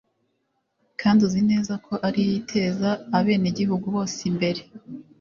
kandi 1.01 1.19
uzi 1.27 1.41
neza 1.51 1.73
ko 1.85 1.93
ari 2.07 2.19
yo 2.27 2.31
iteza 2.41 2.89
abenegihugu 3.17 3.85
bose 3.95 4.19
imbere. 4.31 4.61